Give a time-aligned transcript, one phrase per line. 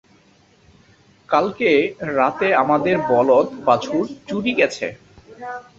[1.29, 1.71] কালকে
[2.17, 4.87] রাতে আমাদের বলদ বাছুর চুরি গেছে।